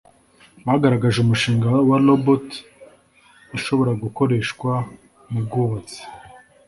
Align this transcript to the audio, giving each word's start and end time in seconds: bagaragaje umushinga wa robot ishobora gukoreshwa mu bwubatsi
bagaragaje 0.65 1.17
umushinga 1.21 1.65
wa 1.89 1.97
robot 2.07 2.47
ishobora 3.57 3.91
gukoreshwa 4.03 4.71
mu 5.31 5.39
bwubatsi 5.45 6.01